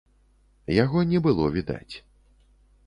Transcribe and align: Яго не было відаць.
Яго 0.83 0.99
не 1.11 1.19
было 1.29 1.45
відаць. 1.59 1.95